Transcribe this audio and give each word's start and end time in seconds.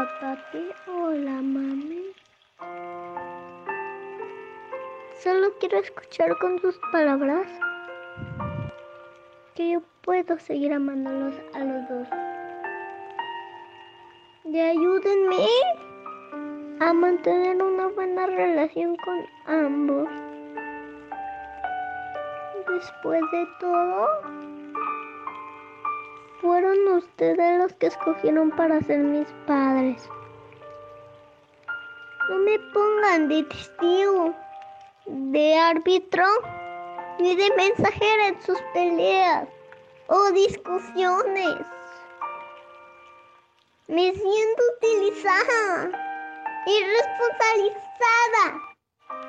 Hola, 0.00 0.08
papi. 0.18 0.70
Hola, 0.86 1.42
mami. 1.42 2.04
Solo 5.22 5.52
quiero 5.60 5.78
escuchar 5.78 6.38
con 6.38 6.58
tus 6.60 6.74
palabras 6.90 7.46
que 9.54 9.72
yo 9.72 9.82
puedo 10.00 10.38
seguir 10.38 10.72
amándolos 10.72 11.34
a 11.52 11.58
los 11.58 11.88
dos. 11.90 12.08
Y 14.46 14.58
ayúdenme 14.58 15.46
a 16.80 16.94
mantener 16.94 17.62
una 17.62 17.88
buena 17.88 18.24
relación 18.24 18.96
con 18.96 19.26
ambos. 19.54 20.08
Después 22.72 23.20
de 23.32 23.46
todo, 23.60 24.08
fueron 26.40 26.76
ustedes 26.96 27.58
los 27.58 27.72
que 27.74 27.86
escogieron 27.86 28.50
para 28.50 28.80
ser 28.82 28.98
mis 28.98 29.28
padres. 29.46 30.08
No 32.28 32.38
me 32.38 32.58
pongan 32.72 33.28
de 33.28 33.42
testigo, 33.44 34.34
de 35.06 35.58
árbitro, 35.58 36.24
ni 37.18 37.34
de 37.36 37.50
mensajera 37.56 38.28
en 38.28 38.42
sus 38.42 38.58
peleas 38.72 39.48
o 40.06 40.30
discusiones. 40.32 41.56
Me 43.88 44.12
siento 44.14 44.62
utilizada 44.76 45.90
y 46.66 46.84
responsabilizada 46.84 47.80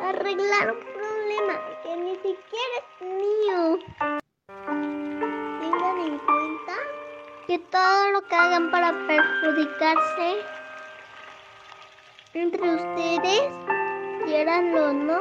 arreglar 0.00 0.72
un 0.72 0.80
problema 0.80 1.60
que 1.82 1.96
ni 1.96 2.14
siquiera 2.16 2.76
es 2.78 3.06
mío. 3.06 3.78
Todo 7.70 8.12
lo 8.12 8.22
que 8.22 8.34
hagan 8.34 8.70
para 8.70 8.92
perjudicarse 9.06 10.44
entre 12.34 12.74
ustedes, 12.74 13.52
quieranlo 14.24 14.90
o 14.90 14.92
no, 14.92 15.18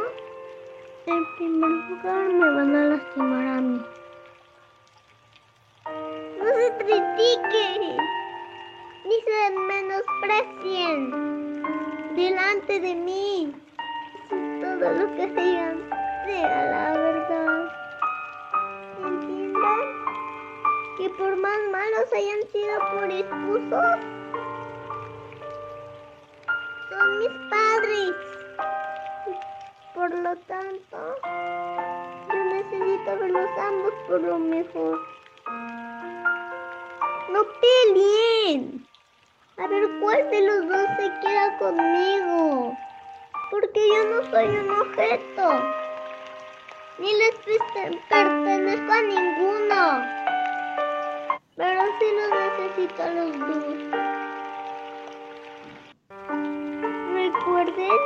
en 1.06 1.36
primer 1.38 1.70
lugar 1.70 2.30
me 2.30 2.50
van 2.52 2.76
a 2.76 2.86
lastimar 2.86 3.48
a 3.48 3.62
mí. 3.62 3.82
No 6.40 6.46
se 6.46 6.78
critiquen 6.78 7.98
ni 9.06 9.16
se 9.26 9.40
menosprecien 9.68 11.00
delante 12.16 12.80
de 12.80 12.96
mí. 12.96 13.56
Todo 14.30 14.92
lo 14.92 15.16
que 15.16 15.28
digan 15.28 15.90
sea 16.26 16.66
la 16.66 16.92
verdad. 17.00 17.77
Que 20.98 21.10
por 21.12 21.36
más 21.36 21.60
malos 21.72 22.12
hayan 22.12 22.42
sido 22.52 22.80
por 22.92 23.12
esposos, 23.12 24.00
son 26.90 27.20
mis 27.20 27.30
padres. 27.52 28.16
Por 29.94 30.10
lo 30.12 30.36
tanto, 30.48 30.98
yo 32.34 32.44
necesito 32.46 33.18
verlos 33.20 33.50
ambos 33.60 33.94
por 34.08 34.22
lo 34.22 34.40
mejor. 34.40 35.00
No 37.32 37.44
peleen. 37.62 38.88
A 39.60 39.68
ver 39.68 40.00
cuál 40.02 40.32
de 40.32 40.42
los 40.48 40.68
dos 40.68 40.88
se 40.98 41.20
queda 41.22 41.58
conmigo. 41.60 42.76
Porque 43.52 43.88
yo 43.88 44.04
no 44.16 44.32
soy 44.32 44.48
un 44.48 44.72
objeto. 44.72 45.64
Ni 46.98 47.14
les 47.14 47.36
pertenezco 48.10 48.92
a 48.92 49.02
ninguno. 49.04 50.17
Pero 51.58 51.82
sí 52.00 52.06
los 52.16 52.30
necesito 52.40 53.04
los 53.16 53.32
dos. 53.40 53.66
Recuerden 57.14 57.98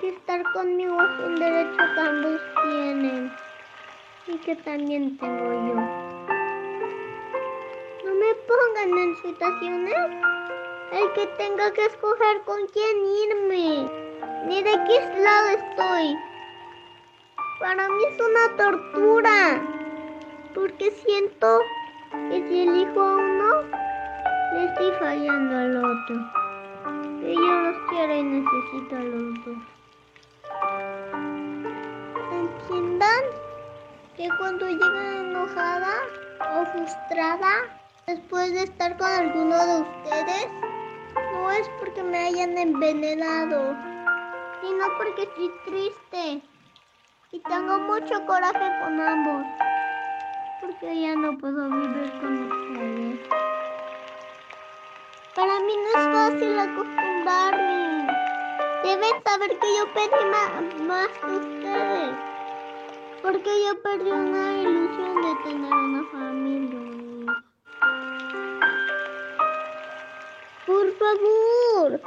que 0.00 0.08
estar 0.08 0.42
conmigo 0.54 0.96
es 1.02 1.18
un 1.20 1.34
derecho 1.34 1.76
que 1.76 2.00
ambos 2.00 2.40
tienen. 2.62 3.32
Y 4.28 4.38
que 4.38 4.56
también 4.56 5.18
tengo 5.18 5.52
yo. 5.52 5.74
No 8.06 8.14
me 8.14 8.34
pongan 8.48 8.98
en 9.00 9.16
situaciones 9.16 9.94
el 10.92 11.12
que 11.12 11.26
tenga 11.36 11.70
que 11.74 11.84
escoger 11.84 12.40
con 12.46 12.66
quién 12.68 12.96
irme, 13.28 13.90
ni 14.46 14.62
de 14.62 14.72
qué 14.86 15.20
lado 15.22 15.48
estoy. 15.50 16.16
Para 17.60 17.86
mí 17.86 18.04
es 18.04 18.18
una 18.18 18.56
tortura, 18.56 19.60
porque 20.54 20.90
siento 20.90 21.60
que 22.30 22.48
si 22.48 22.68
elijo 22.68 23.00
a 23.00 23.16
uno, 23.16 23.62
le 24.52 24.64
estoy 24.66 24.90
fallando 24.98 25.56
al 25.56 25.76
otro. 25.76 26.16
Que 27.20 27.34
yo 27.34 27.40
los 27.40 27.76
quiero 27.88 28.14
y 28.14 28.22
necesito 28.22 28.96
a 28.96 29.00
los 29.00 29.44
dos. 29.44 29.56
Entiendan 32.32 33.24
que 34.16 34.28
cuando 34.38 34.68
llegan 34.68 35.26
enojada 35.28 35.92
o 36.54 36.64
frustrada, 36.66 37.52
después 38.06 38.52
de 38.52 38.62
estar 38.62 38.96
con 38.96 39.08
alguno 39.08 39.56
de 39.66 39.80
ustedes, 39.82 40.48
no 41.32 41.50
es 41.50 41.68
porque 41.78 42.02
me 42.02 42.18
hayan 42.18 42.56
envenenado, 42.56 43.76
sino 44.60 44.84
porque 44.98 45.22
estoy 45.22 45.50
triste 45.66 46.42
y 47.32 47.40
tengo 47.40 47.78
mucho 47.80 48.24
coraje 48.26 48.70
con 48.80 49.00
ambos, 49.00 49.44
porque 50.60 51.00
ya 51.00 51.14
no 51.14 51.36
puedo 51.38 51.68
vivir 51.68 52.12
con 52.20 52.50
ustedes. 52.50 53.20
Para 55.34 55.60
mí 55.60 55.72
no 55.76 55.88
es 55.88 56.06
fácil 56.16 56.58
acostumbrarme. 56.58 58.06
Deben 58.82 59.22
saber 59.24 59.50
que 59.58 59.66
yo 59.78 59.92
pedí 59.92 60.24
más 60.86 61.08
que 61.08 61.26
ustedes, 61.26 62.14
porque 63.22 63.64
yo 63.64 63.82
perdí 63.82 64.10
una 64.10 64.62
ilusión 64.62 65.22
de 65.22 65.34
tener 65.44 65.72
una 65.72 66.04
familia. 66.10 66.86
Por 70.66 70.92
favor, 70.98 72.00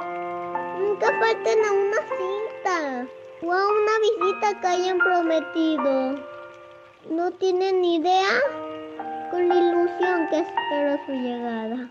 nunca 0.78 1.06
falten 1.18 1.64
a 1.64 1.72
una 1.72 1.96
cinta 2.16 3.06
o 3.42 3.52
a 3.52 3.68
una 3.68 3.98
visita 4.00 4.60
que 4.60 4.66
hayan 4.66 4.98
prometido. 4.98 6.29
No 7.08 7.30
tienen 7.32 7.80
ni 7.80 7.96
idea 7.96 8.40
con 9.30 9.48
la 9.48 9.54
ilusión 9.54 10.28
que 10.28 10.40
espero 10.40 10.98
su 11.06 11.12
llegada. 11.12 11.90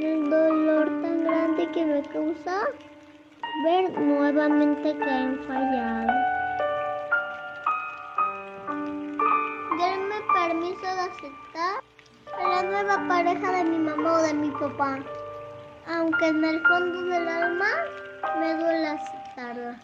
El 0.00 0.30
dolor 0.30 0.86
tan 1.02 1.24
grande 1.24 1.70
que 1.72 1.84
me 1.84 2.02
causa 2.02 2.68
ver 3.64 3.98
nuevamente 3.98 4.96
que 4.96 5.10
han 5.10 5.38
fallado. 5.46 6.12
Denme 9.78 10.16
permiso 10.34 10.82
de 10.82 11.00
aceptar 11.00 11.82
a 12.38 12.48
la 12.48 12.62
nueva 12.62 13.08
pareja 13.08 13.52
de 13.52 13.64
mi 13.64 13.78
mamá 13.78 14.12
o 14.12 14.22
de 14.22 14.34
mi 14.34 14.50
papá 14.50 14.98
aunque 15.88 16.26
en 16.26 16.44
el 16.44 16.60
fondo 16.62 17.02
del 17.02 17.28
alma 17.28 17.68
me 18.38 18.54
duele 18.54 18.88
aceptarla. 18.88 19.80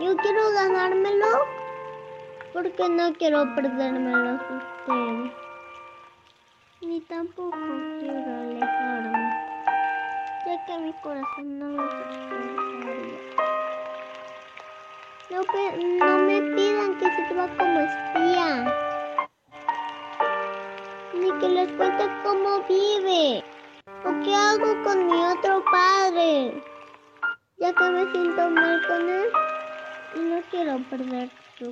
Yo 0.00 0.16
quiero 0.16 0.50
ganármelo 0.52 1.39
porque 2.52 2.88
no 2.88 3.12
quiero 3.14 3.44
perdérmelo 3.54 4.30
a 4.30 4.34
ustedes. 4.34 5.32
Ni 6.80 7.00
tampoco 7.02 7.56
quiero 8.00 8.30
alejarme, 8.42 9.30
ya 10.46 10.64
que 10.66 10.78
mi 10.78 10.92
corazón 11.02 11.58
no 11.58 11.90
soportaría. 11.90 13.20
No, 15.30 15.42
no 15.98 16.18
me 16.26 16.40
pidan 16.56 16.98
que 16.98 17.06
se 17.06 17.34
va 17.34 17.46
como 17.56 17.80
espía, 17.80 18.64
ni 21.14 21.32
que 21.38 21.48
les 21.48 21.72
cuente 21.72 22.08
cómo 22.24 22.62
vive. 22.68 23.44
¿O 24.04 24.24
qué 24.24 24.34
hago 24.34 24.82
con 24.82 25.06
mi 25.06 25.22
otro 25.24 25.62
padre? 25.70 26.62
Ya 27.58 27.72
que 27.74 27.84
me 27.90 28.10
siento 28.10 28.50
mal 28.50 28.80
con 28.88 29.08
él 29.08 29.28
y 30.16 30.18
no 30.20 30.42
quiero 30.50 30.78
perder 30.88 31.30
No 31.60 31.68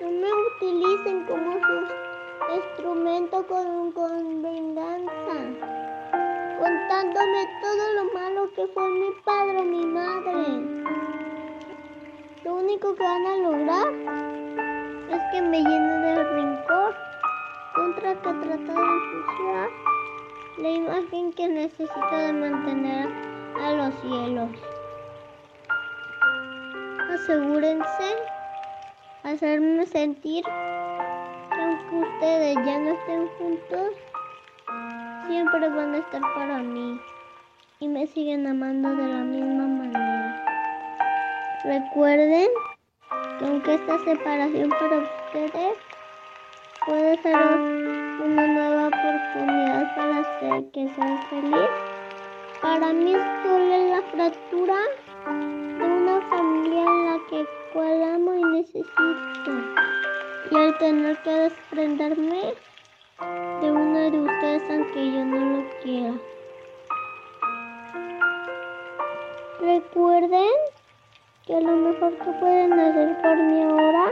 me 0.00 0.30
utilicen 0.54 1.24
como 1.26 1.52
su 1.54 1.76
instrumento 2.54 3.44
con, 3.48 3.90
con 3.90 4.40
venganza, 4.40 5.34
contándome 6.60 7.48
todo 7.60 7.92
lo 7.96 8.04
malo 8.14 8.40
que 8.54 8.68
fue 8.68 8.88
mi 8.90 9.10
padre 9.24 9.58
o 9.58 9.64
mi 9.64 9.84
madre. 9.84 10.60
Lo 12.44 12.54
único 12.54 12.94
que 12.94 13.02
van 13.02 13.26
a 13.26 13.36
lograr 13.38 13.92
es 15.10 15.22
que 15.32 15.42
me 15.42 15.58
llenen 15.58 16.02
de 16.02 16.22
rencor 16.22 16.94
contra 17.74 18.14
que 18.14 18.20
trata 18.20 18.72
de 18.72 18.80
ensuciar 18.80 19.70
la 20.58 20.70
imagen 20.70 21.32
que 21.32 21.48
necesito 21.48 22.16
de 22.16 22.32
mantener 22.32 23.08
a 23.60 23.72
los 23.72 23.92
cielos. 24.02 24.71
Asegúrense 27.22 28.16
hacerme 29.22 29.86
sentir 29.86 30.44
que 30.44 31.60
aunque 31.60 31.94
ustedes 31.94 32.56
ya 32.66 32.78
no 32.80 32.90
estén 32.90 33.28
juntos, 33.38 33.92
siempre 35.28 35.68
van 35.68 35.94
a 35.94 35.98
estar 35.98 36.20
para 36.34 36.58
mí 36.58 37.00
y 37.78 37.86
me 37.86 38.08
siguen 38.08 38.44
amando 38.48 38.88
de 38.96 39.06
la 39.06 39.20
misma 39.20 39.68
manera. 39.68 40.44
Recuerden 41.62 42.48
que 43.38 43.44
aunque 43.44 43.74
esta 43.74 43.98
separación 44.00 44.70
para 44.70 44.98
ustedes 44.98 45.78
puede 46.84 47.22
ser 47.22 47.36
una 47.36 48.46
nueva 48.48 48.88
oportunidad 48.88 49.94
para 49.94 50.18
hacer 50.18 50.70
que 50.72 50.88
sean 50.96 51.22
feliz, 51.30 51.70
para 52.60 52.92
mí 52.92 53.12
solo 53.44 53.74
es 53.74 53.90
la 53.90 54.02
fractura 54.10 54.74
que 57.32 57.46
cual 57.72 58.02
amo 58.02 58.34
y 58.34 58.44
necesito. 58.44 59.52
Y 60.50 60.54
al 60.54 60.76
tener 60.76 61.16
que 61.22 61.30
desprenderme 61.30 62.54
de 63.62 63.70
uno 63.70 63.98
de 64.10 64.20
ustedes 64.20 64.62
aunque 64.68 65.12
yo 65.12 65.24
no 65.24 65.56
lo 65.56 65.64
quiera. 65.82 66.12
Recuerden 69.62 70.52
que 71.46 71.58
lo 71.58 71.72
mejor 71.72 72.12
que 72.18 72.32
pueden 72.32 72.72
hacer 72.78 73.22
por 73.22 73.36
mí 73.38 73.62
ahora, 73.62 74.10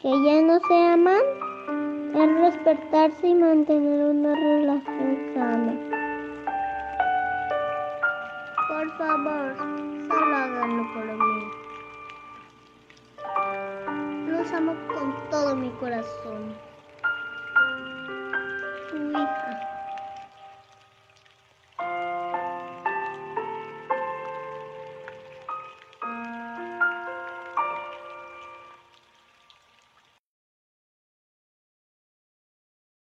que 0.00 0.08
ya 0.08 0.40
no 0.40 0.58
se 0.60 0.86
aman, 0.86 1.20
es 2.14 2.40
respetarse 2.40 3.28
y 3.28 3.34
mantener 3.34 4.06
una 4.06 4.34
relación 4.34 5.34
sana. 5.34 5.74
Por 8.66 8.96
favor, 8.96 9.56
solo 10.08 10.36
háganlo 10.36 10.94
por 10.94 11.04
mí 11.04 11.67
amo 14.52 14.74
con 14.88 15.14
todo 15.30 15.54
mi 15.54 15.70
corazón. 15.72 16.54
Hija. 19.10 19.67